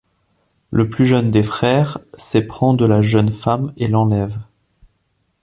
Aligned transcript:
Le 0.71 0.89
plus 0.89 1.05
jeune 1.05 1.29
des 1.29 1.43
frères 1.43 1.99
s'éprend 2.15 2.73
de 2.73 2.85
la 2.85 3.03
jeune 3.03 3.31
femme 3.31 3.71
et 3.77 3.87
l'enlève. 3.87 4.39